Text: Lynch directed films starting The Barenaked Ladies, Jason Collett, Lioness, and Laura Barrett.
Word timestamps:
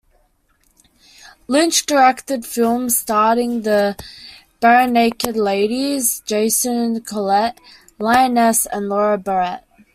Lynch 1.47 1.85
directed 1.85 2.43
films 2.43 2.97
starting 2.97 3.61
The 3.61 3.95
Barenaked 4.59 5.35
Ladies, 5.35 6.21
Jason 6.25 7.01
Collett, 7.01 7.59
Lioness, 7.99 8.65
and 8.65 8.89
Laura 8.89 9.19
Barrett. 9.19 9.63